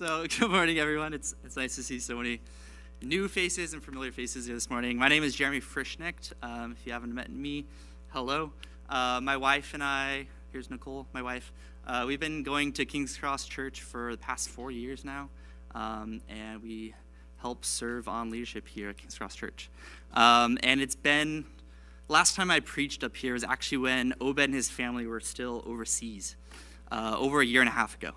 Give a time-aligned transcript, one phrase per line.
[0.00, 1.12] So, good morning, everyone.
[1.12, 2.40] It's, it's nice to see so many
[3.02, 4.96] new faces and familiar faces here this morning.
[4.96, 6.32] My name is Jeremy Frischnecht.
[6.42, 7.66] Um, if you haven't met me,
[8.08, 8.50] hello.
[8.88, 11.52] Uh, my wife and I, here's Nicole, my wife,
[11.86, 15.28] uh, we've been going to King's Cross Church for the past four years now,
[15.74, 16.94] um, and we
[17.36, 19.68] help serve on leadership here at King's Cross Church.
[20.14, 21.44] Um, and it's been,
[22.08, 25.62] last time I preached up here was actually when Obed and his family were still
[25.66, 26.36] overseas,
[26.90, 28.12] uh, over a year and a half ago.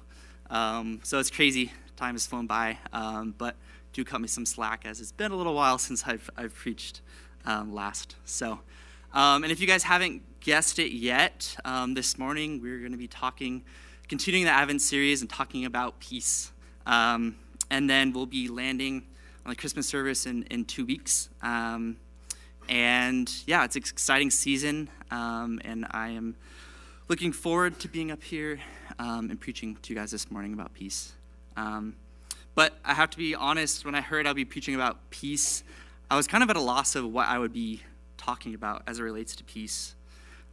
[0.54, 1.71] Um, so it's crazy.
[1.95, 2.77] Time has flown by.
[2.93, 3.55] Um, but
[3.91, 7.02] do cut me some slack as it's been a little while since I've, I've preached
[7.44, 8.16] um, last.
[8.23, 8.59] So,
[9.13, 12.99] um, and if you guys haven't guessed it yet, um, this morning we're going to
[12.99, 13.63] be talking,
[14.08, 16.52] continuing the Advent series and talking about peace.
[16.85, 17.35] Um,
[17.72, 19.08] and then we'll be landing
[19.45, 21.30] on the Christmas service in, in two weeks.
[21.41, 21.97] And
[23.47, 26.35] yeah, it's an exciting season, and I am
[27.09, 28.59] looking forward to being up here
[28.99, 31.13] um, and preaching to you guys this morning about peace.
[31.55, 31.95] Um,
[32.55, 35.63] but I have to be honest, when I heard I'll be preaching about peace,
[36.09, 37.81] I was kind of at a loss of what I would be
[38.17, 39.95] talking about as it relates to peace.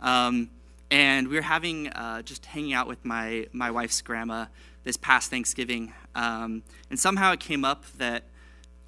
[0.00, 0.50] Um,
[0.90, 4.46] and we were having, uh, just hanging out with my, my wife's grandma
[4.82, 5.92] this past Thanksgiving.
[6.14, 8.24] Um, and somehow it came up that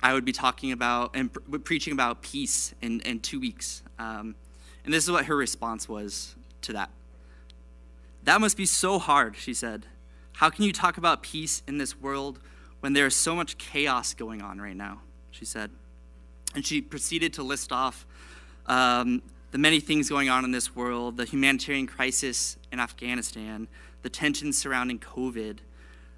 [0.03, 3.83] I would be talking about and pre- preaching about peace in, in two weeks.
[3.99, 4.35] Um,
[4.85, 6.91] and this is what her response was to that.
[8.25, 9.87] That must be so hard, she said.
[10.35, 12.39] How can you talk about peace in this world
[12.81, 15.03] when there is so much chaos going on right now?
[15.31, 15.71] She said.
[16.55, 18.07] And she proceeded to list off
[18.67, 23.69] um, the many things going on in this world the humanitarian crisis in Afghanistan,
[24.03, 25.59] the tensions surrounding COVID,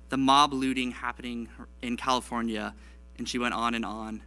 [0.08, 1.48] the mob looting happening
[1.82, 2.74] in California,
[3.18, 4.22] and she went on and on.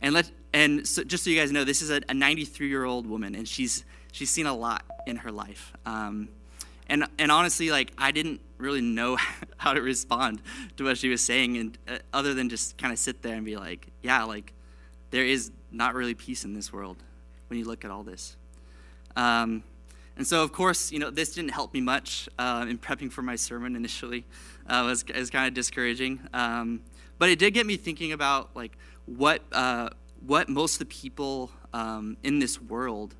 [0.00, 3.06] And let and so just so you guys know, this is a 93 year old
[3.06, 5.72] woman, and she's she's seen a lot in her life.
[5.86, 6.28] Um,
[6.92, 9.16] and and honestly like i didn't really know
[9.56, 10.40] how to respond
[10.76, 13.44] to what she was saying and uh, other than just kind of sit there and
[13.44, 14.52] be like yeah like
[15.10, 17.02] there is not really peace in this world
[17.48, 18.36] when you look at all this.
[19.14, 19.62] Um,
[20.16, 23.22] and so of course you know this didn't help me much uh, in prepping for
[23.22, 24.24] my sermon initially
[24.66, 26.20] uh, it was, was kind of discouraging.
[26.32, 26.82] Um,
[27.18, 28.76] but it did get me thinking about like
[29.06, 29.90] what uh,
[30.26, 33.14] what most of the people um, in this world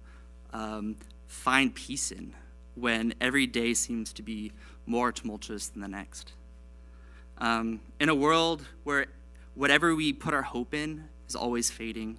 [0.53, 0.97] um,
[1.27, 2.35] find peace in
[2.75, 4.53] when every day seems to be
[4.87, 6.33] more tumultuous than the next.
[7.39, 9.07] Um, in a world where
[9.55, 12.19] whatever we put our hope in is always fading,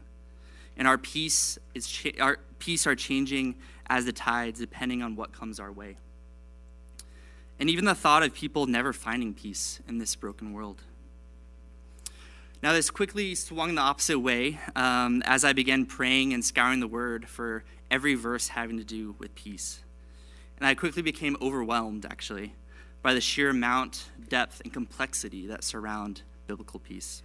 [0.77, 3.55] and our peace is cha- our peace are changing
[3.87, 5.97] as the tides, depending on what comes our way.
[7.59, 10.81] And even the thought of people never finding peace in this broken world.
[12.61, 16.87] Now, this quickly swung the opposite way um, as I began praying and scouring the
[16.87, 19.82] word for every verse having to do with peace
[20.63, 22.53] and I quickly became overwhelmed, actually,
[23.01, 27.21] by the sheer amount, depth, and complexity that surround biblical peace.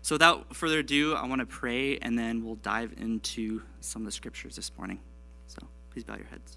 [0.00, 4.06] So, without further ado, I want to pray, and then we'll dive into some of
[4.06, 5.00] the scriptures this morning.
[5.48, 6.56] So, please bow your heads.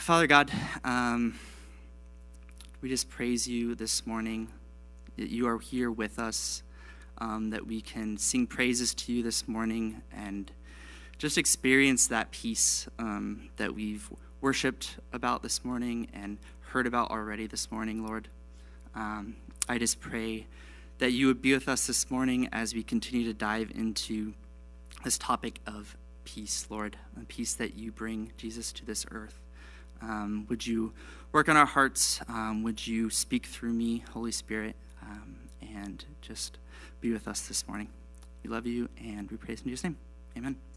[0.00, 0.50] Father God,
[0.82, 1.38] um,
[2.80, 4.48] we just praise you this morning
[5.18, 6.62] that you are here with us,
[7.18, 10.50] um, that we can sing praises to you this morning and
[11.18, 14.10] just experience that peace um, that we've
[14.40, 18.28] worshiped about this morning and heard about already this morning, Lord.
[18.94, 19.36] Um,
[19.68, 20.46] I just pray
[20.98, 24.34] that you would be with us this morning as we continue to dive into
[25.02, 29.40] this topic of peace, Lord, and peace that you bring, Jesus, to this earth.
[30.02, 30.92] Um, would you
[31.32, 32.20] work on our hearts?
[32.28, 36.58] Um, would you speak through me, Holy Spirit, um, and just
[37.00, 37.88] be with us this morning?
[38.42, 39.96] We love you, and we praise in Jesus' name.
[40.36, 40.73] Amen.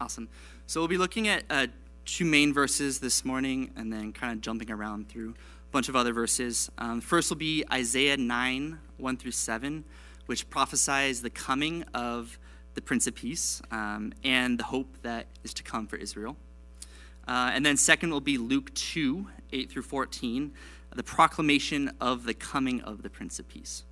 [0.00, 0.28] Awesome.
[0.66, 1.66] So we'll be looking at uh,
[2.04, 5.96] two main verses this morning and then kind of jumping around through a bunch of
[5.96, 6.70] other verses.
[6.78, 9.84] Um, first will be Isaiah 9, 1 through 7,
[10.26, 12.38] which prophesies the coming of
[12.74, 16.36] the Prince of Peace um, and the hope that is to come for Israel.
[17.26, 20.52] Uh, and then second will be Luke 2, 8 through 14,
[20.94, 23.84] the proclamation of the coming of the Prince of Peace.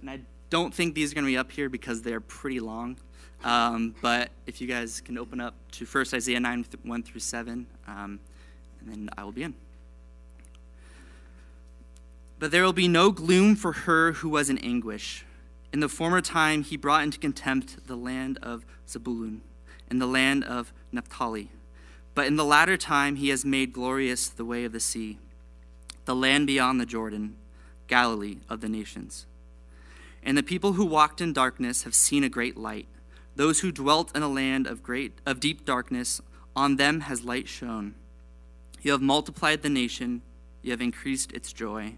[0.00, 2.98] And I don't think these are going to be up here because they're pretty long.
[3.44, 7.66] Um, but if you guys can open up to First Isaiah 9, 1 through 7,
[7.86, 8.20] um,
[8.80, 9.54] and then I will begin.
[12.38, 15.24] But there will be no gloom for her who was in anguish.
[15.72, 19.42] In the former time, he brought into contempt the land of Zebulun
[19.88, 21.50] and the land of Naphtali.
[22.14, 25.18] But in the latter time, he has made glorious the way of the sea,
[26.04, 27.36] the land beyond the Jordan,
[27.88, 29.26] Galilee of the nations.
[30.22, 32.86] And the people who walked in darkness have seen a great light.
[33.36, 36.20] Those who dwelt in a land of great of deep darkness,
[36.56, 37.94] on them has light shone.
[38.80, 40.22] You have multiplied the nation,
[40.62, 41.96] you have increased its joy.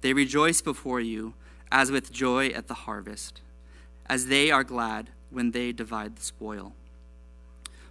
[0.00, 1.34] They rejoice before you
[1.70, 3.40] as with joy at the harvest,
[4.06, 6.74] as they are glad when they divide the spoil.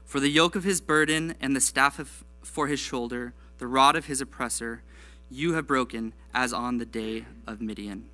[0.05, 3.95] For the yoke of his burden and the staff of, for his shoulder, the rod
[3.95, 4.83] of his oppressor,
[5.29, 8.09] you have broken as on the day of Midian.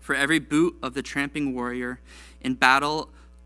[0.00, 2.00] For every boot of the tramping warrior
[2.40, 3.10] in battle,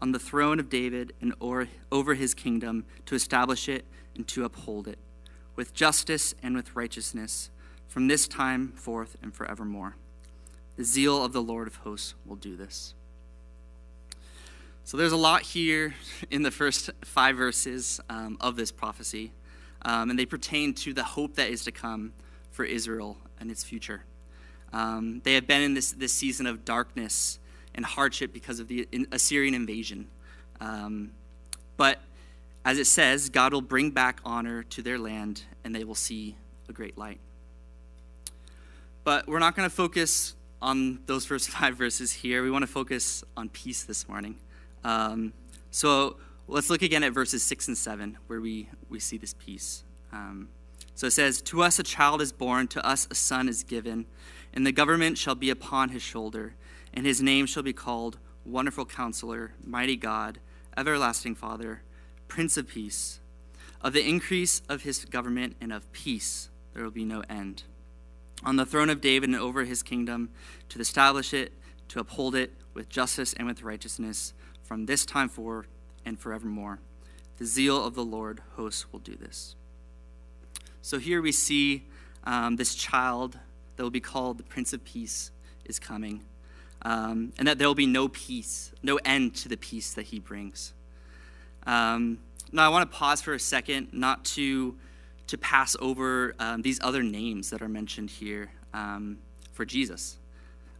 [0.00, 4.88] on the throne of David and over his kingdom, to establish it and to uphold
[4.88, 4.98] it,
[5.56, 7.50] with justice and with righteousness,
[7.86, 9.96] from this time forth and forevermore.
[10.76, 12.94] The zeal of the Lord of hosts will do this.
[14.84, 15.94] So there's a lot here
[16.30, 19.32] in the first five verses um, of this prophecy,
[19.82, 22.12] um, and they pertain to the hope that is to come
[22.50, 24.04] for Israel and its future.
[24.72, 27.38] Um, they have been in this, this season of darkness
[27.74, 30.08] and hardship because of the Assyrian invasion.
[30.60, 31.12] Um,
[31.76, 32.00] but
[32.64, 36.36] as it says, God will bring back honor to their land, and they will see
[36.68, 37.18] a great light.
[39.02, 42.42] But we're not going to focus on those first five verses here.
[42.42, 44.36] We want to focus on peace this morning.
[44.84, 45.32] Um,
[45.70, 46.16] so
[46.48, 49.84] let's look again at verses six and seven, where we, we see this peace.
[50.12, 50.48] Um,
[50.94, 54.04] so it says, To us a child is born, to us a son is given,
[54.52, 56.54] and the government shall be upon his shoulder,
[56.92, 60.40] and his name shall be called Wonderful Counselor, Mighty God,
[60.76, 61.82] Everlasting Father,
[62.28, 63.20] Prince of Peace.
[63.80, 67.64] Of the increase of his government and of peace there will be no end
[68.44, 70.30] on the throne of David and over his kingdom,
[70.68, 71.52] to establish it,
[71.88, 74.32] to uphold it with justice and with righteousness
[74.62, 75.66] from this time forward
[76.04, 76.80] and forevermore.
[77.38, 79.56] The zeal of the Lord hosts will do this.
[80.82, 81.86] So here we see
[82.24, 83.38] um, this child
[83.76, 85.30] that will be called the Prince of Peace
[85.64, 86.22] is coming,
[86.82, 90.18] um, and that there will be no peace, no end to the peace that he
[90.18, 90.72] brings.
[91.66, 92.18] Um,
[92.52, 94.76] now, I want to pause for a second, not to
[95.28, 99.16] to pass over um, these other names that are mentioned here um,
[99.52, 100.18] for Jesus.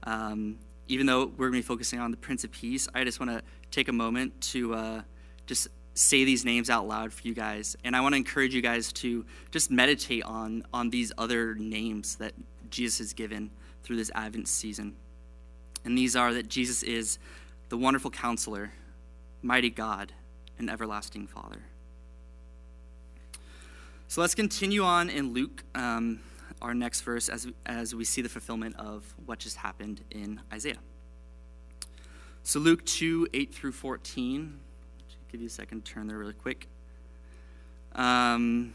[0.02, 0.58] Um,
[0.88, 3.30] even though we're going to be focusing on the Prince of Peace, I just want
[3.30, 5.02] to take a moment to uh,
[5.46, 7.76] just say these names out loud for you guys.
[7.84, 12.16] And I want to encourage you guys to just meditate on, on these other names
[12.16, 12.32] that
[12.70, 13.52] Jesus has given
[13.84, 14.96] through this Advent season.
[15.84, 17.18] And these are that Jesus is
[17.68, 18.72] the wonderful counselor,
[19.42, 20.12] mighty God,
[20.58, 21.62] and everlasting Father.
[24.08, 26.20] So let's continue on in Luke, um,
[26.60, 30.78] our next verse, as, as we see the fulfillment of what just happened in Isaiah.
[32.42, 34.58] So Luke 2 8 through 14.
[35.30, 36.66] Give you a second turn there really quick.
[37.94, 38.74] Um,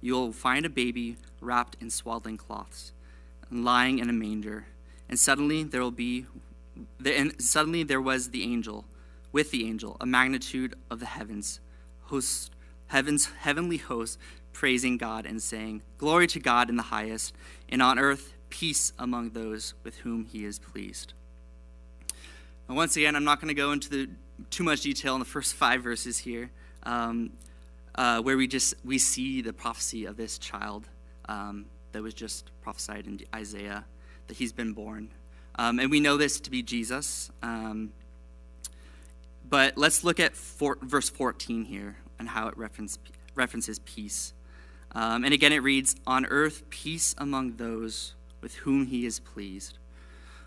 [0.00, 2.92] You will find a baby wrapped in swaddling cloths,
[3.50, 4.66] and lying in a manger.
[5.08, 6.26] And suddenly there will be,
[7.04, 8.84] and suddenly there was the angel,
[9.32, 11.60] with the angel, a magnitude of the heavens,
[12.02, 12.52] host
[12.88, 14.18] heaven's heavenly hosts
[14.52, 17.34] praising God and saying, Glory to God in the highest,
[17.68, 21.12] and on earth peace among those with whom he is pleased.
[22.66, 24.08] And once again, I'm not going to go into the,
[24.50, 26.50] too much detail in the first five verses here,
[26.82, 27.30] um,
[27.94, 30.88] uh, where we just we see the prophecy of this child
[31.28, 33.84] um, that was just prophesied in Isaiah
[34.26, 35.10] that he's been born,
[35.58, 37.30] um, and we know this to be Jesus.
[37.42, 37.92] Um,
[39.48, 42.98] but let's look at four, verse 14 here, and how it reference,
[43.34, 44.34] references peace.
[44.92, 49.78] Um, and again, it reads, On earth, peace among those with whom he is pleased.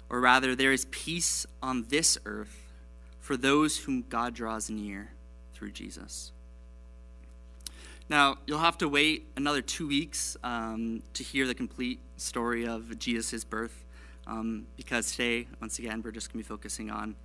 [0.10, 2.72] Or rather, there is peace on this earth
[3.20, 5.14] for those whom God draws near
[5.54, 6.32] through Jesus.
[8.12, 13.00] Now, you'll have to wait another two weeks um, to hear the complete story of
[13.00, 13.86] Jesus' birth,
[14.28, 17.16] um, because today, once again, we're just going to be focusing on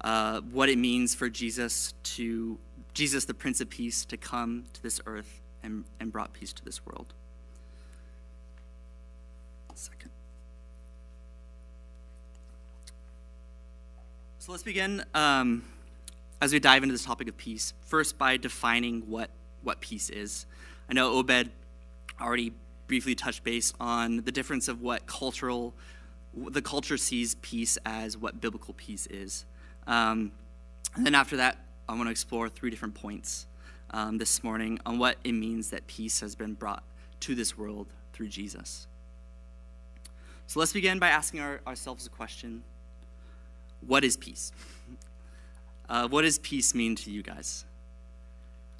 [0.00, 2.58] uh, what it means for Jesus to
[2.94, 6.64] Jesus, the Prince of Peace, to come to this earth and, and brought peace to
[6.64, 7.14] this world.
[9.76, 10.10] Second.
[14.40, 15.62] So let's begin um,
[16.40, 17.72] as we dive into this topic of peace.
[17.82, 19.30] First, by defining what
[19.62, 20.46] what peace is.
[20.88, 21.50] I know Obed
[22.20, 22.52] already
[22.86, 25.74] briefly touched base on the difference of what cultural
[26.34, 29.44] the culture sees peace as what biblical peace is.
[29.86, 30.32] Um,
[30.94, 33.46] and then after that, I want to explore three different points
[33.90, 36.82] um, this morning on what it means that peace has been brought
[37.20, 38.86] to this world through Jesus.
[40.46, 42.62] So let's begin by asking our, ourselves a question
[43.86, 44.52] What is peace?
[45.88, 47.64] Uh, what does peace mean to you guys?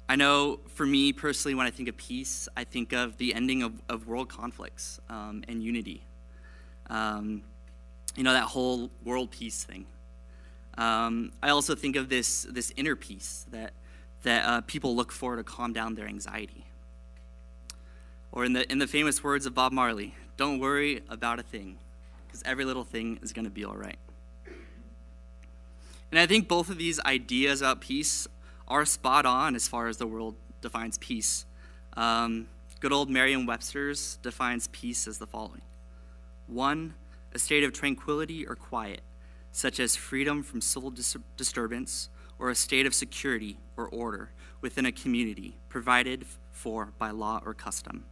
[0.09, 3.61] I know for me personally, when I think of peace, I think of the ending
[3.61, 6.03] of, of world conflicts um, and unity.
[6.89, 7.43] Um,
[8.15, 9.85] you know, that whole world peace thing.
[10.79, 13.73] Um, I also think of this, this inner peace that,
[14.23, 16.65] that uh, people look for to calm down their anxiety.
[18.31, 21.77] Or in the, in the famous words of Bob Marley, don't worry about a thing,
[22.25, 23.97] because every little thing is going to be all right.
[26.09, 28.27] And I think both of these ideas about peace
[28.69, 31.45] are spot on as far as the world defines peace.
[31.97, 32.47] Um,
[32.79, 35.61] good old Merriam Webster's defines peace as the following
[36.47, 36.95] one,
[37.33, 39.01] a state of tranquility or quiet,
[39.51, 42.09] such as freedom from civil dis- disturbance,
[42.39, 47.53] or a state of security or order within a community provided for by law or
[47.53, 48.05] custom.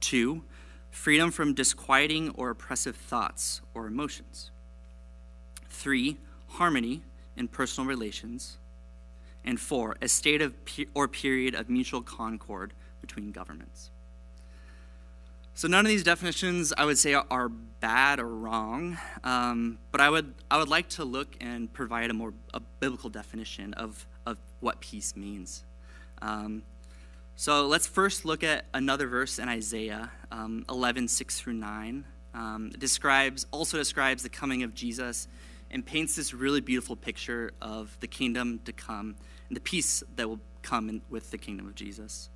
[0.00, 0.44] Two,
[0.90, 4.50] freedom from disquieting or oppressive thoughts or emotions.
[5.68, 6.18] Three,
[6.48, 7.02] harmony
[7.36, 8.58] in personal relations.
[9.48, 13.90] And four, a state of pe- or period of mutual concord between governments.
[15.54, 20.10] So none of these definitions I would say are bad or wrong, um, but I
[20.10, 24.36] would I would like to look and provide a more a biblical definition of of
[24.60, 25.64] what peace means.
[26.20, 26.62] Um,
[27.34, 32.04] so let's first look at another verse in Isaiah um, 11, 6 through 9.
[32.34, 35.28] Um, it describes, also describes the coming of Jesus
[35.70, 39.16] and paints this really beautiful picture of the kingdom to come
[39.48, 42.28] and the peace that will come in, with the kingdom of Jesus.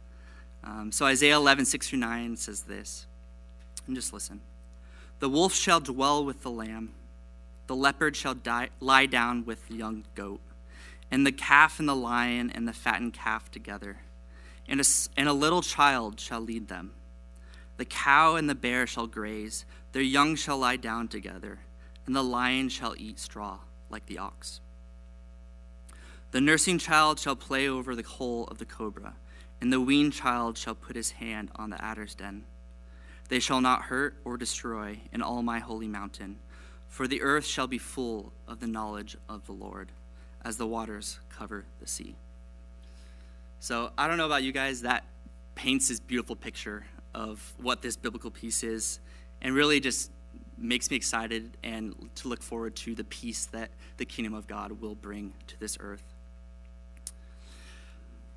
[0.64, 3.06] Um, so Isaiah 11, 6 through 9 says this.
[3.86, 4.40] And just listen.
[5.18, 6.94] The wolf shall dwell with the lamb,
[7.66, 10.40] the leopard shall die, lie down with the young goat,
[11.10, 13.98] and the calf and the lion and the fattened calf together
[14.68, 14.84] and a,
[15.16, 16.92] and a little child shall lead them.
[17.76, 21.60] The cow and the bear shall graze, their young shall lie down together,
[22.06, 23.59] and the lion shall eat straw
[23.90, 24.61] like the ox.
[26.32, 29.14] The nursing child shall play over the hole of the cobra,
[29.61, 32.44] and the weaned child shall put his hand on the adder's den.
[33.28, 36.38] They shall not hurt or destroy in all my holy mountain,
[36.88, 39.92] for the earth shall be full of the knowledge of the Lord,
[40.44, 42.16] as the waters cover the sea.
[43.61, 45.04] So I don't know about you guys, that
[45.54, 49.00] paints this beautiful picture of what this biblical peace is,
[49.40, 50.11] and really just
[50.62, 54.81] makes me excited and to look forward to the peace that the kingdom of God
[54.81, 56.02] will bring to this earth.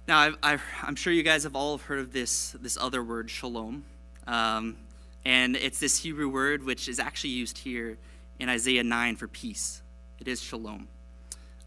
[0.07, 3.85] Now, i am sure you guys have all heard of this, this other word, shalom.
[4.27, 4.77] Um,
[5.25, 7.97] and it's this Hebrew word which is actually used here
[8.39, 9.81] in Isaiah 9 for peace.
[10.19, 10.87] It is shalom.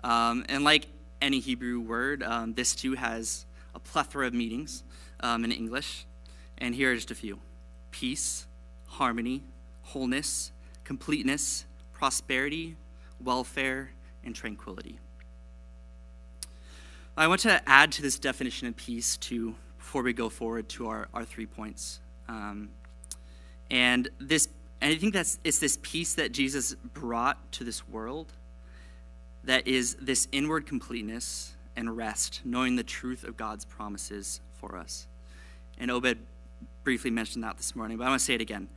[0.04, 0.86] Um, and like
[1.20, 4.84] any Hebrew word, um, this too has a plethora of meanings
[5.20, 6.06] um, in English,
[6.58, 7.40] and here are just a few
[7.90, 8.46] peace,
[8.86, 9.42] harmony,
[9.88, 10.52] wholeness,
[10.84, 12.76] completeness, prosperity,
[13.20, 13.90] welfare,
[14.22, 14.98] and tranquility.
[17.16, 20.88] I want to add to this definition of peace to before we go forward to
[20.88, 22.00] our, our three points.
[22.28, 22.68] Um,
[23.70, 24.48] and this
[24.80, 28.32] and I think that's it's this peace that Jesus brought to this world
[29.44, 35.06] that is this inward completeness and rest, knowing the truth of God's promises for us.
[35.78, 36.18] And Obed
[36.84, 38.68] briefly mentioned that this morning, but I want to say it again.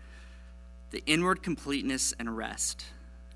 [0.91, 2.85] The inward completeness and rest,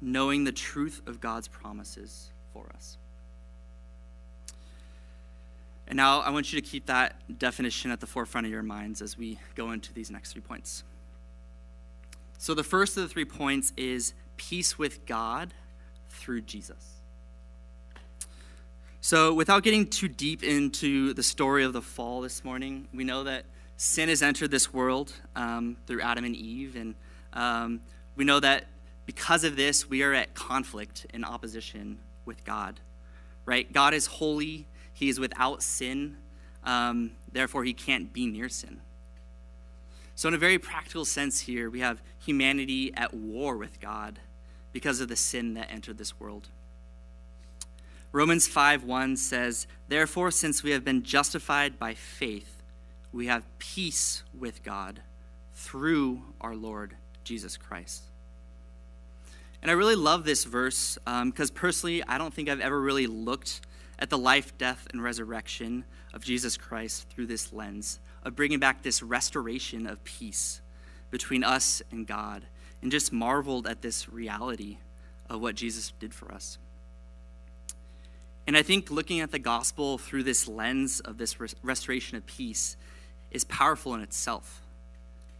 [0.02, 2.98] knowing the truth of God's promises for us.
[5.88, 9.02] And now I want you to keep that definition at the forefront of your minds
[9.02, 10.84] as we go into these next three points.
[12.38, 15.54] So, the first of the three points is peace with God
[16.10, 16.96] through Jesus.
[19.00, 23.24] So, without getting too deep into the story of the fall this morning, we know
[23.24, 23.46] that
[23.78, 26.96] sin has entered this world um, through Adam and Eve, and
[27.36, 27.82] um,
[28.16, 28.66] we know that
[29.06, 32.80] because of this, we are at conflict and opposition with God.
[33.46, 33.72] Right?
[33.72, 36.18] God is holy, He is without sin,
[36.64, 38.82] um, therefore, He can't be near sin.
[40.16, 44.20] So, in a very practical sense, here, we have humanity at war with God
[44.72, 46.50] because of the sin that entered this world.
[48.12, 52.64] Romans 5:1 says, "Therefore since we have been justified by faith,
[53.12, 55.02] we have peace with God
[55.54, 58.04] through our Lord Jesus Christ."
[59.62, 63.08] And I really love this verse because um, personally, I don't think I've ever really
[63.08, 63.62] looked
[63.98, 68.84] at the life, death, and resurrection of Jesus Christ through this lens of bringing back
[68.84, 70.62] this restoration of peace
[71.12, 72.46] between us and God,
[72.82, 74.78] and just marveled at this reality
[75.30, 76.58] of what Jesus did for us.
[78.48, 82.78] And I think looking at the gospel through this lens of this restoration of peace
[83.32, 84.62] is powerful in itself.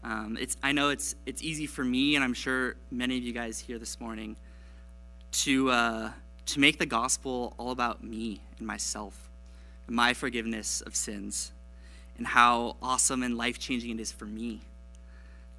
[0.06, 3.34] Um, it's, I know it's, it's easy for me, and I'm sure many of you
[3.34, 4.38] guys here this morning,
[5.32, 6.12] to, uh,
[6.46, 9.32] to make the gospel all about me and myself,
[9.88, 11.52] and my forgiveness of sins,
[12.20, 14.62] and how awesome and life changing it is for me.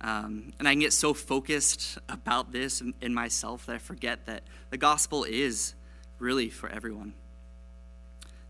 [0.00, 4.26] Um, and I can get so focused about this in, in myself that I forget
[4.26, 5.74] that the gospel is
[6.20, 7.14] really for everyone.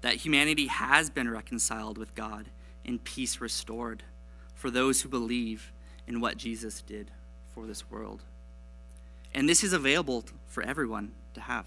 [0.03, 2.51] That humanity has been reconciled with God
[2.85, 4.03] and peace restored
[4.55, 5.73] for those who believe
[6.07, 7.11] in what Jesus did
[7.55, 8.23] for this world.
[9.35, 11.67] And this is available for everyone to have.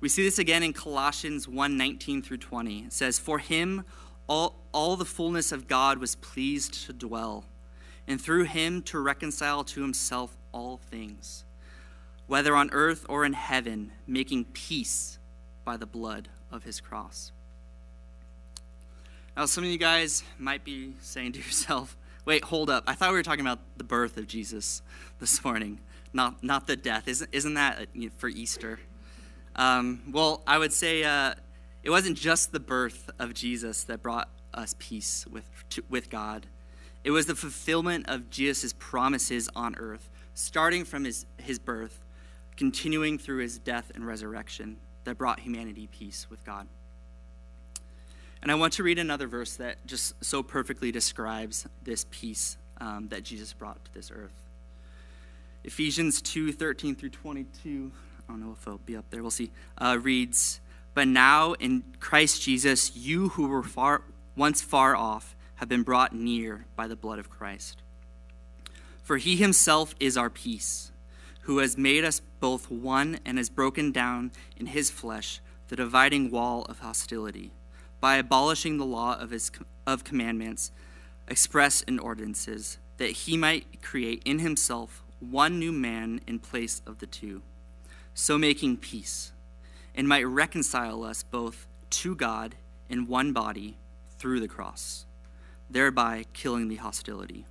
[0.00, 2.80] We see this again in Colossians 1 19 through 20.
[2.80, 3.84] It says, For him
[4.28, 7.44] all, all the fullness of God was pleased to dwell,
[8.06, 11.44] and through him to reconcile to himself all things,
[12.26, 15.18] whether on earth or in heaven, making peace
[15.64, 17.32] by the blood of his cross.
[19.36, 22.84] Now, some of you guys might be saying to yourself, wait, hold up.
[22.86, 24.82] I thought we were talking about the birth of Jesus
[25.18, 25.80] this morning,
[26.12, 27.08] not, not the death.
[27.08, 28.78] Isn't, isn't that for Easter?
[29.56, 31.34] Um, well, I would say uh,
[31.82, 36.46] it wasn't just the birth of Jesus that brought us peace with, to, with God.
[37.02, 42.00] It was the fulfillment of Jesus' promises on earth, starting from his, his birth,
[42.56, 46.66] continuing through his death and resurrection, that brought humanity peace with God.
[48.44, 53.08] And I want to read another verse that just so perfectly describes this peace um,
[53.08, 54.34] that Jesus brought to this earth.
[55.64, 57.90] Ephesians 2 13 through 22,
[58.28, 60.60] I don't know if it'll be up there, we'll see, uh, reads,
[60.92, 64.02] but now in Christ Jesus, you who were far,
[64.36, 67.80] once far off have been brought near by the blood of Christ.
[69.02, 70.92] For he himself is our peace,
[71.42, 76.30] who has made us both one and has broken down in his flesh the dividing
[76.30, 77.50] wall of hostility
[78.04, 79.50] by abolishing the law of his
[79.86, 80.70] of commandments
[81.26, 86.98] expressed in ordinances that he might create in himself one new man in place of
[86.98, 87.40] the two
[88.12, 89.32] so making peace
[89.94, 92.56] and might reconcile us both to God
[92.90, 93.78] in one body
[94.18, 95.06] through the cross,
[95.70, 97.46] thereby killing the hostility.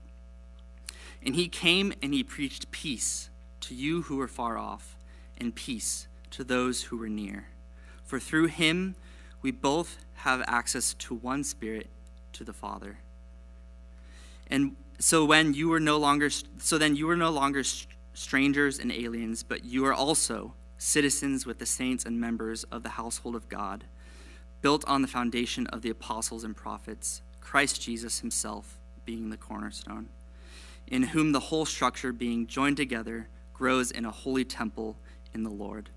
[1.25, 4.99] And he came and he preached peace to you who were far off,
[5.35, 7.47] and peace to those who were near.
[8.03, 8.95] For through him
[9.41, 11.89] we both have access to one spirit
[12.31, 12.97] to the Father.
[14.47, 17.61] And so when you were no longer so then you were no longer
[18.13, 22.89] strangers and aliens, but you are also citizens with the saints and members of the
[22.89, 23.83] household of God,
[24.61, 30.07] built on the foundation of the apostles and prophets, Christ Jesus himself being the cornerstone,
[30.87, 34.95] in whom the whole structure being joined together grows in a holy temple
[35.33, 35.89] in the Lord.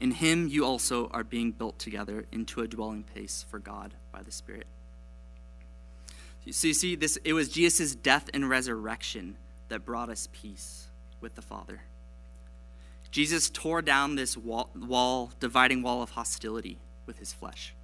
[0.00, 4.22] In him you also are being built together into a dwelling place for God by
[4.22, 4.66] the Spirit.
[6.50, 9.36] So you see, this it was Jesus' death and resurrection
[9.68, 10.86] that brought us peace
[11.20, 11.82] with the Father.
[13.10, 17.74] Jesus tore down this wall, wall, dividing wall of hostility with his flesh,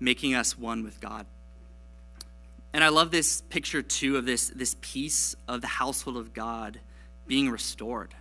[0.00, 1.26] making us one with God.
[2.72, 6.80] And I love this picture too of this, this peace of the household of God
[7.26, 8.14] being restored.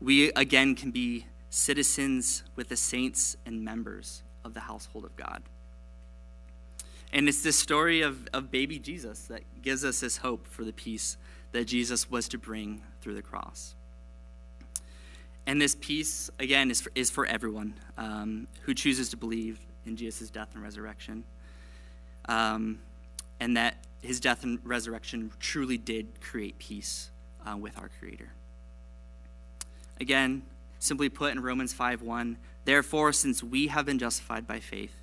[0.00, 5.42] We again can be citizens with the saints and members of the household of God.
[7.12, 10.72] And it's this story of, of baby Jesus that gives us this hope for the
[10.72, 11.18] peace
[11.52, 13.74] that Jesus was to bring through the cross.
[15.46, 19.94] And this peace, again, is for, is for everyone um, who chooses to believe in
[19.94, 21.22] Jesus' death and resurrection.
[22.30, 22.80] Um,
[23.40, 27.10] and that his death and resurrection truly did create peace
[27.46, 28.32] uh, with our Creator.
[30.00, 30.42] Again,
[30.82, 34.94] simply put in Romans 5 1, therefore, since we have been justified by faith,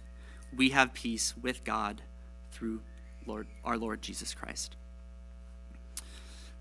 [0.56, 2.02] we have peace with God
[2.52, 2.82] through
[3.26, 4.76] Lord, our Lord Jesus Christ.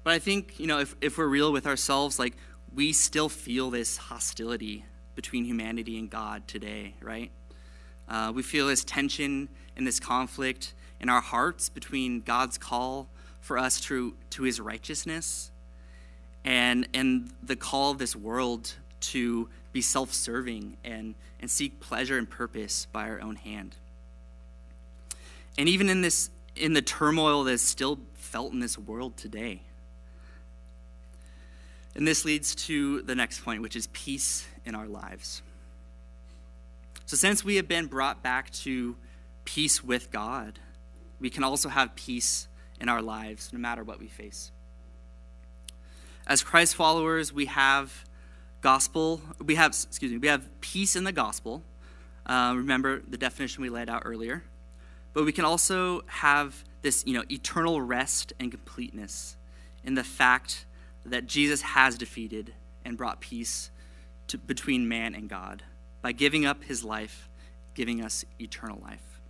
[0.05, 2.37] But I think, you know, if, if we're real with ourselves, like
[2.73, 7.33] we still feel this hostility between humanity and God today, right?
[8.09, 13.09] Uh, we feel this tension and this conflict in our hearts between God's call
[13.41, 15.51] for us to, to his righteousness
[16.45, 22.19] and, and the call of this world to be self serving and, and seek pleasure
[22.19, 23.77] and purpose by our own hand.
[25.57, 29.63] And even in this in the turmoil that's still felt in this world today,
[31.99, 35.43] And this leads to the next point, which is peace in our lives.
[37.07, 38.97] So, since we have been brought back to
[39.45, 40.61] peace with God,
[41.19, 42.47] we can also have peace
[42.81, 44.53] in our lives no matter what we face.
[46.25, 48.05] As Christ followers, we have
[48.61, 51.63] gospel, we have, excuse me, we have peace in the gospel.
[52.27, 54.45] Uh, remember the definition we laid out earlier.
[55.13, 59.37] But we can also have this, you know, eternal rest and completeness
[59.85, 60.67] in the fact
[61.05, 62.53] that Jesus has defeated
[62.85, 63.71] and brought peace
[64.29, 65.63] to, between man and God
[66.03, 67.29] by giving up his life,
[67.75, 69.21] giving us eternal life.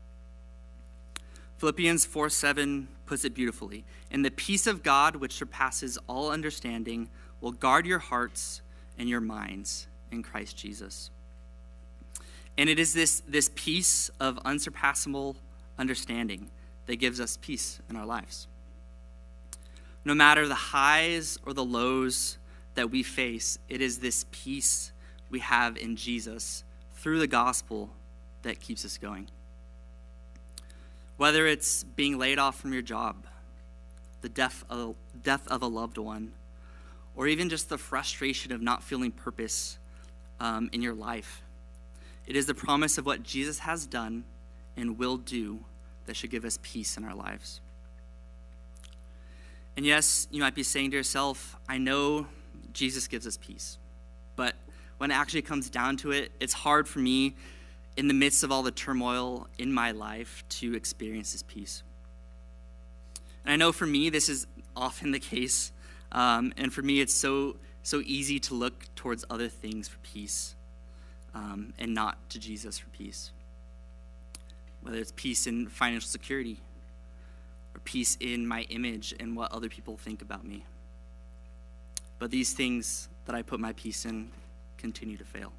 [1.59, 3.85] Philippians 4 7 puts it beautifully.
[4.11, 7.09] And the peace of God, which surpasses all understanding,
[7.41, 8.63] will guard your hearts
[8.99, 11.11] and your minds in Christ Jesus.
[12.57, 15.37] And it is this, this peace of unsurpassable
[15.79, 16.51] understanding
[16.87, 18.49] that gives us peace in our lives.
[20.05, 22.39] No matter the highs or the lows
[22.75, 24.93] that we face, it is this peace
[25.31, 27.91] we have in Jesus through the gospel
[28.43, 29.29] that keeps us going.
[31.17, 33.27] Whether it's being laid off from your job,
[34.21, 36.33] the death of, death of a loved one,
[37.19, 39.77] or even just the frustration of not feeling purpose
[40.39, 41.43] um, in your life,
[42.29, 44.23] it is the promise of what Jesus has done
[44.77, 45.59] and will do
[46.07, 47.61] that should give us peace in our lives.
[49.77, 52.29] And yes, you might be saying to yourself, I know
[52.73, 53.79] Jesus gives us peace.
[54.37, 54.55] But
[54.99, 57.35] when it actually comes down to it, it's hard for me
[57.97, 61.83] in the midst of all the turmoil in my life to experience this peace.
[63.45, 65.73] And I know for me, this is often the case.
[66.13, 70.55] Um, and for me, it's so, so easy to look towards other things for peace
[71.35, 73.31] um, and not to Jesus for peace.
[74.81, 76.61] Whether it's peace in financial security,
[77.75, 80.65] or peace in my image and what other people think about me.
[82.19, 84.31] But these things that I put my peace in
[84.77, 85.53] continue to fail.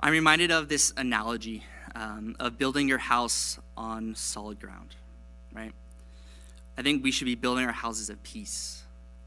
[0.00, 4.96] I'm reminded of this analogy um, of building your house on solid ground,
[5.54, 5.72] right?
[6.76, 8.82] I think we should be building our houses of peace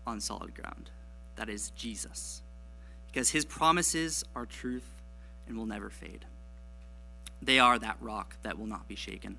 [0.06, 0.90] on solid ground.
[1.36, 2.42] That is Jesus.
[3.08, 4.90] Because his promises are truth
[5.48, 6.26] and will never fade.
[7.42, 9.38] They are that rock that will not be shaken.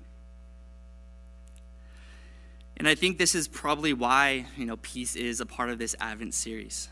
[2.77, 5.95] And I think this is probably why, you know, peace is a part of this
[5.99, 6.89] Advent series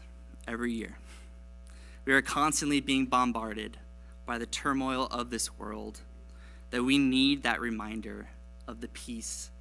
[0.48, 0.98] every year.
[2.06, 3.78] We are constantly being bombarded
[4.26, 6.02] by the turmoil of this world
[6.72, 8.28] that we need that reminder
[8.68, 9.52] of the peace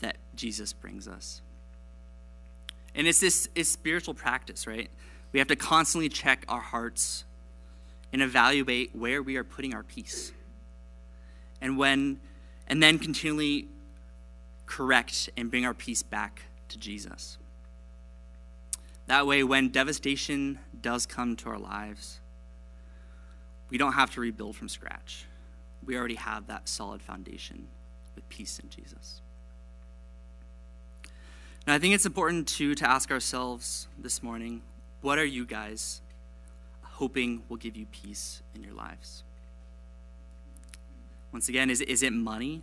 [0.00, 1.42] that Jesus brings us.
[2.94, 4.90] And it's this it's spiritual practice, right?
[5.32, 7.24] We have to constantly check our hearts
[8.12, 10.32] and evaluate where we are putting our peace.
[11.60, 12.20] And when
[12.66, 13.68] and then continually
[14.66, 17.38] correct and bring our peace back to Jesus.
[19.06, 22.20] That way, when devastation does come to our lives,
[23.70, 25.24] we don't have to rebuild from scratch.
[25.84, 27.68] We already have that solid foundation
[28.14, 29.22] with peace in Jesus.
[31.68, 34.62] And I think it's important too to ask ourselves this morning
[35.02, 36.00] what are you guys
[36.80, 39.22] hoping will give you peace in your lives?
[41.30, 42.62] Once again, is, is it money?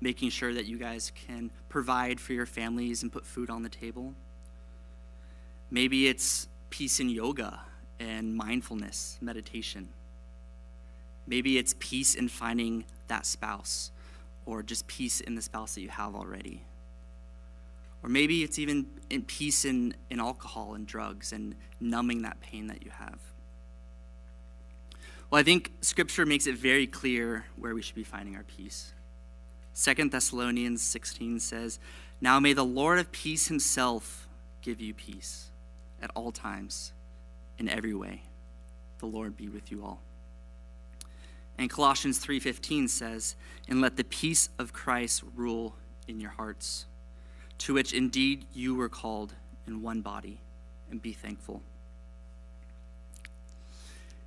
[0.00, 3.68] making sure that you guys can provide for your families and put food on the
[3.70, 4.12] table.
[5.70, 7.60] Maybe it's peace in yoga
[7.98, 9.88] and mindfulness, meditation.
[11.26, 13.90] Maybe it's peace in finding that spouse
[14.44, 16.62] or just peace in the spouse that you have already.
[18.02, 22.68] Or maybe it's even in peace in, in alcohol and drugs and numbing that pain
[22.68, 23.18] that you have.
[25.30, 28.92] Well, I think Scripture makes it very clear where we should be finding our peace.
[29.72, 31.78] Second Thessalonians 16 says,
[32.20, 34.28] Now may the Lord of peace himself
[34.62, 35.50] give you peace
[36.02, 36.92] at all times,
[37.58, 38.22] in every way.
[38.98, 40.00] The Lord be with you all.
[41.56, 43.34] And Colossians 3:15 says,
[43.66, 46.86] "And let the peace of Christ rule in your hearts,
[47.58, 49.34] to which indeed you were called
[49.66, 50.40] in one body,
[50.90, 51.62] and be thankful."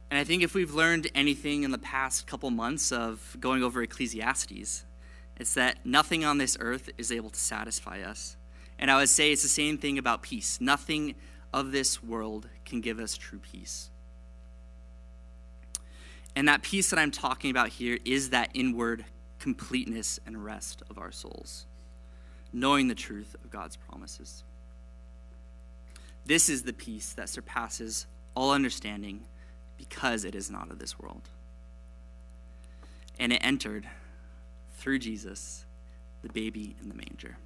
[0.09, 3.81] And I think if we've learned anything in the past couple months of going over
[3.81, 4.83] Ecclesiastes,
[5.37, 8.35] it's that nothing on this earth is able to satisfy us.
[8.77, 10.59] And I would say it's the same thing about peace.
[10.59, 11.15] Nothing
[11.53, 13.89] of this world can give us true peace.
[16.35, 19.05] And that peace that I'm talking about here is that inward
[19.39, 21.65] completeness and rest of our souls,
[22.53, 24.43] knowing the truth of God's promises.
[26.25, 29.21] This is the peace that surpasses all understanding
[29.77, 31.29] because it is not of this world.
[33.19, 33.87] And it entered
[34.77, 35.65] through Jesus,
[36.21, 37.37] the baby in the manger.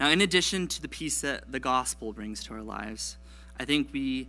[0.00, 3.16] Now, in addition to the peace that the gospel brings to our lives,
[3.58, 4.28] I think we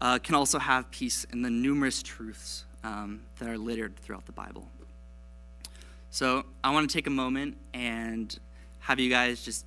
[0.00, 4.32] uh, can also have peace in the numerous truths um, that are littered throughout the
[4.32, 4.68] Bible.
[6.12, 8.36] So, I want to take a moment and
[8.80, 9.64] have you guys just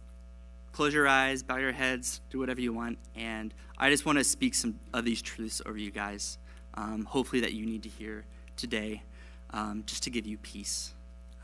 [0.74, 4.26] close your eyes, bow your heads, do whatever you want, and I just want to
[4.26, 6.38] speak some of these truths over you guys,
[6.74, 8.26] um, hopefully, that you need to hear
[8.58, 9.04] today,
[9.52, 10.94] um, just to give you peace.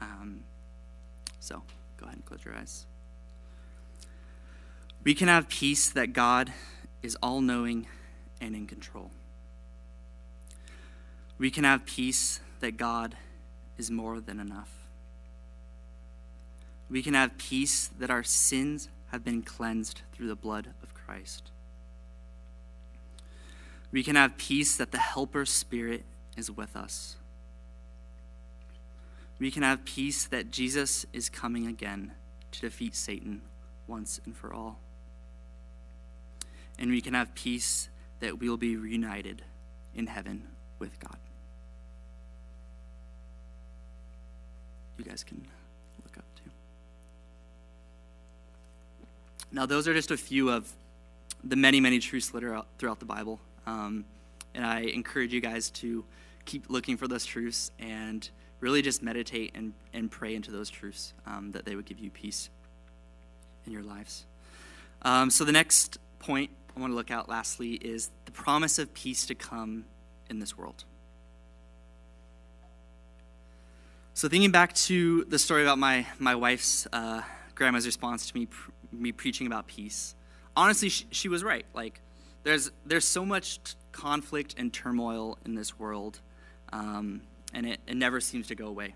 [0.02, 0.44] Um,
[1.40, 1.64] so,
[1.96, 2.86] go ahead and close your eyes.
[5.06, 6.52] We can have peace that God
[7.02, 7.88] is all knowing
[8.42, 9.12] and in control.
[11.38, 13.16] We can have peace that God
[13.78, 14.79] is more than enough.
[16.90, 21.52] We can have peace that our sins have been cleansed through the blood of Christ.
[23.92, 26.04] We can have peace that the Helper Spirit
[26.38, 27.16] is with us.
[29.40, 32.12] We can have peace that Jesus is coming again
[32.52, 33.42] to defeat Satan
[33.88, 34.80] once and for all
[36.80, 37.90] and we can have peace
[38.22, 39.44] that we will be reunited
[39.94, 40.48] in heaven
[40.80, 41.18] with God.
[44.98, 45.46] You guys can
[46.04, 46.50] look up too.
[49.52, 50.72] Now, those are just a few of
[51.44, 53.40] the many, many truths throughout the Bible.
[53.66, 54.06] Um,
[54.54, 56.06] and I encourage you guys to
[56.46, 61.14] keep looking for those truths and really just meditate and, and pray into those truths
[61.26, 62.50] um, that they would give you peace
[63.66, 64.26] in your lives.
[65.02, 68.94] Um, so, the next point I want to look at lastly is the promise of
[68.94, 69.86] peace to come
[70.30, 70.84] in this world.
[74.14, 77.22] So, thinking back to the story about my, my wife's uh,
[77.56, 78.48] grandma's response to me,
[78.92, 80.16] me preaching about peace,
[80.56, 81.66] honestly, she, she was right.
[81.74, 82.02] Like,
[82.44, 86.20] there's, there's so much t- conflict and turmoil in this world,
[86.72, 87.22] um,
[87.54, 88.96] and it, it never seems to go away.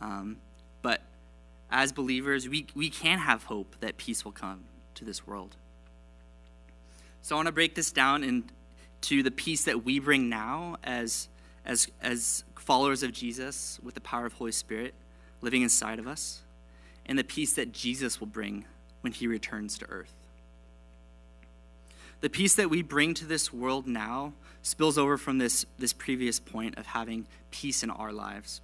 [0.00, 0.38] Um,
[0.82, 1.02] but
[1.70, 5.56] as believers, we, we can have hope that peace will come to this world.
[7.22, 11.28] So I want to break this down into the peace that we bring now as,
[11.64, 14.94] as, as followers of Jesus with the power of Holy Spirit
[15.42, 16.42] living inside of us,
[17.06, 18.64] and the peace that Jesus will bring
[19.00, 20.14] when he returns to earth.
[22.20, 26.38] The peace that we bring to this world now spills over from this, this previous
[26.38, 28.60] point of having peace in our lives.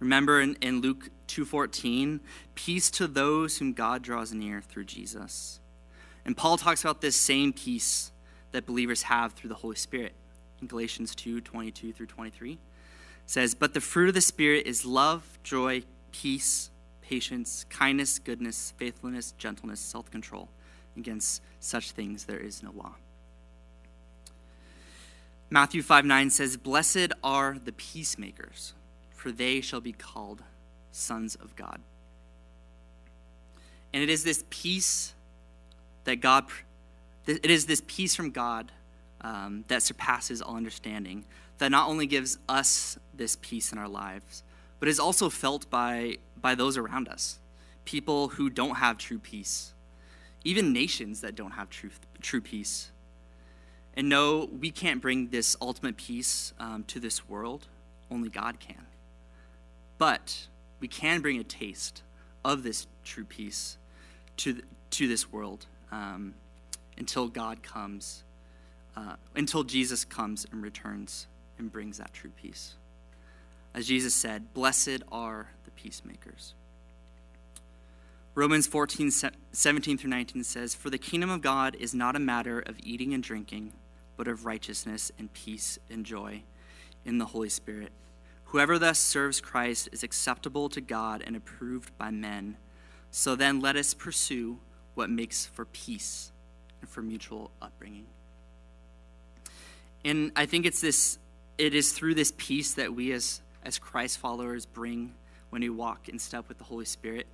[0.00, 2.20] Remember in, in Luke 2:14,
[2.54, 5.60] peace to those whom God draws near through Jesus.
[6.24, 8.10] And Paul talks about this same peace
[8.50, 10.14] that believers have through the Holy Spirit
[10.60, 12.52] in Galatians 2:22 through 23.
[12.52, 12.58] It
[13.26, 16.70] says, But the fruit of the Spirit is love, joy, peace,
[17.12, 20.48] patience, kindness, goodness, faithfulness, gentleness, self control.
[20.96, 22.94] Against such things there is no law.
[25.50, 28.72] Matthew 5 9 says, Blessed are the peacemakers,
[29.10, 30.42] for they shall be called
[30.90, 31.80] sons of God.
[33.92, 35.12] And it is this peace
[36.04, 36.46] that God,
[37.26, 38.72] it is this peace from God
[39.20, 41.26] um, that surpasses all understanding
[41.58, 44.42] that not only gives us this peace in our lives,
[44.82, 47.38] but is also felt by, by those around us,
[47.84, 49.74] people who don't have true peace,
[50.42, 51.90] even nations that don't have true,
[52.20, 52.90] true peace.
[53.94, 57.68] And no, we can't bring this ultimate peace um, to this world,
[58.10, 58.84] only God can.
[59.98, 60.48] But
[60.80, 62.02] we can bring a taste
[62.44, 63.78] of this true peace
[64.38, 66.34] to, to this world um,
[66.98, 68.24] until God comes,
[68.96, 72.74] uh, until Jesus comes and returns and brings that true peace.
[73.74, 76.54] As Jesus said, Blessed are the peacemakers.
[78.34, 79.10] Romans 14,
[79.52, 83.12] 17 through 19 says, For the kingdom of God is not a matter of eating
[83.12, 83.72] and drinking,
[84.16, 86.42] but of righteousness and peace and joy
[87.04, 87.92] in the Holy Spirit.
[88.44, 92.56] Whoever thus serves Christ is acceptable to God and approved by men.
[93.10, 94.58] So then let us pursue
[94.94, 96.32] what makes for peace
[96.80, 98.06] and for mutual upbringing.
[100.04, 101.18] And I think it's this
[101.58, 105.14] it is through this peace that we as as Christ followers bring
[105.50, 107.26] when we walk in step with the Holy Spirit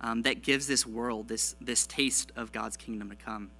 [0.00, 3.50] um, that gives this world this this taste of God's kingdom to come.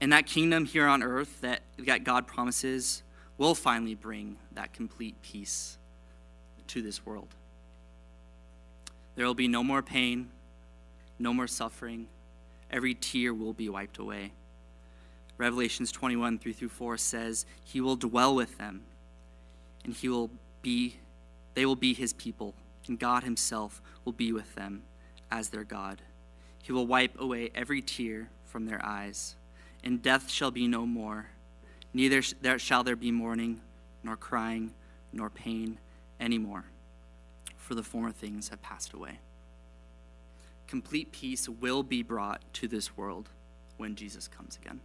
[0.00, 3.02] And that kingdom here on earth that, that God promises
[3.38, 5.78] will finally bring that complete peace
[6.68, 7.28] to this world.
[9.16, 10.30] There will be no more pain,
[11.18, 12.08] no more suffering.
[12.70, 14.32] Every tear will be wiped away.
[15.38, 18.82] Revelations 21 3 through 4 says, He will dwell with them,
[19.84, 20.30] and he will
[20.62, 20.96] be,
[21.54, 22.54] they will be his people,
[22.86, 24.82] and God himself will be with them
[25.30, 26.02] as their God.
[26.62, 29.36] He will wipe away every tear from their eyes,
[29.82, 31.26] and death shall be no more.
[31.92, 32.22] Neither
[32.58, 33.60] shall there be mourning,
[34.02, 34.72] nor crying,
[35.12, 35.78] nor pain
[36.18, 36.64] any more,
[37.56, 39.20] for the former things have passed away
[40.66, 43.28] complete peace will be brought to this world
[43.76, 44.80] when Jesus comes again.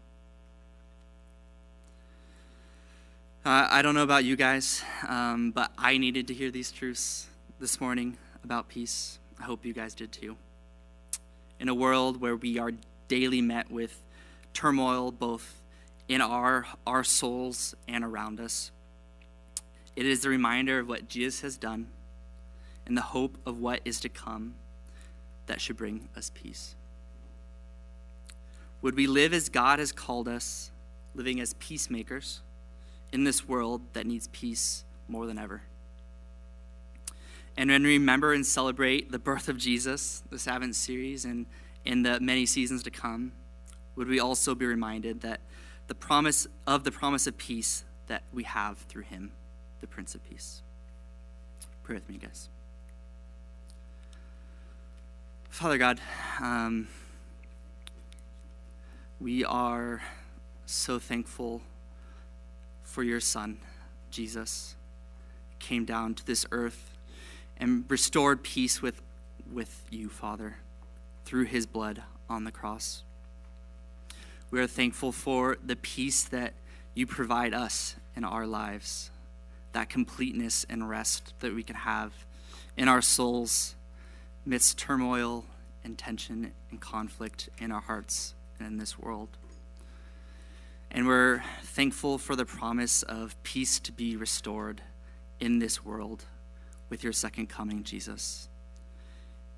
[3.45, 7.27] Uh, I don't know about you guys, um, but I needed to hear these truths
[7.57, 9.17] this morning about peace.
[9.39, 10.35] I hope you guys did too.
[11.57, 12.73] In a world where we are
[13.07, 14.03] daily met with
[14.53, 15.61] turmoil, both
[16.09, 18.71] in our, our souls and around us,
[19.95, 21.87] it is a reminder of what Jesus has done
[22.85, 24.55] and the hope of what is to come
[25.45, 26.75] that should bring us peace.
[28.81, 30.71] Would we live as God has called us,
[31.15, 32.41] living as peacemakers?
[33.11, 35.63] In this world that needs peace more than ever.
[37.57, 41.45] And when we remember and celebrate the birth of Jesus, this Advent series, and
[41.83, 43.33] in the many seasons to come,
[43.95, 45.41] would we also be reminded that
[45.87, 49.31] the promise of the promise of peace that we have through him,
[49.81, 50.61] the Prince of Peace.
[51.83, 52.47] Pray with me, guys.
[55.49, 55.99] Father God,
[56.39, 56.87] um,
[59.19, 60.01] we are
[60.65, 61.61] so thankful
[62.89, 63.59] for your Son,
[64.09, 64.75] Jesus,
[65.59, 66.97] came down to this earth
[67.55, 68.99] and restored peace with,
[69.51, 70.55] with you, Father,
[71.23, 73.03] through his blood on the cross.
[74.49, 76.53] We are thankful for the peace that
[76.95, 79.11] you provide us in our lives,
[79.73, 82.11] that completeness and rest that we can have
[82.75, 83.75] in our souls
[84.47, 85.45] amidst turmoil
[85.83, 89.29] and tension and conflict in our hearts and in this world.
[90.91, 94.81] And we're thankful for the promise of peace to be restored
[95.39, 96.25] in this world
[96.89, 98.49] with your second coming, Jesus.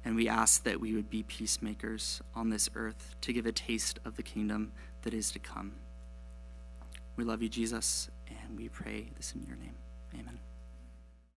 [0.03, 3.99] And we ask that we would be peacemakers on this earth to give a taste
[4.03, 5.73] of the kingdom that is to come.
[7.15, 9.75] We love you, Jesus, and we pray this in your name.
[10.13, 10.39] Amen.